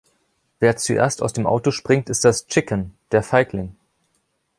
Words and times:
Wer 0.59 0.77
zuerst 0.77 1.21
aus 1.21 1.31
dem 1.31 1.45
Auto 1.45 1.69
springt, 1.69 2.09
ist 2.09 2.25
das 2.25 2.47
„chicken“, 2.47 2.95
der 3.11 3.21
Feigling. 3.21 3.75